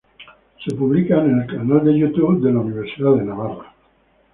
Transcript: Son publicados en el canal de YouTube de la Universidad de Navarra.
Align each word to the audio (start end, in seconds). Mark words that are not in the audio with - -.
Son 0.65 0.75
publicados 0.79 1.25
en 1.29 1.41
el 1.41 1.45
canal 1.47 1.85
de 1.85 1.95
YouTube 1.99 2.41
de 2.41 2.51
la 2.51 2.61
Universidad 2.61 3.13
de 3.17 3.23
Navarra. 3.25 3.71